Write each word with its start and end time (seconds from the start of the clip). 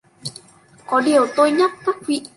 Có 0.85 1.01
điều 1.01 1.27
tôi 1.35 1.51
nhắc 1.51 1.71
các 1.85 1.95
vị 2.07 2.21